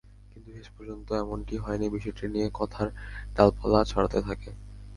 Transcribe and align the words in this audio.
কিন্তু 0.31 0.49
শেষ 0.57 0.67
পর্যন্ত 0.75 1.07
এমনটি 1.15 1.55
হয়নি, 1.57 1.85
বিষয়টি 1.95 2.25
নিয়ে 2.27 2.47
কথার 2.59 2.87
ডালপালা 3.35 3.79
ছড়াতে 3.91 4.19
থাকে। 4.27 4.49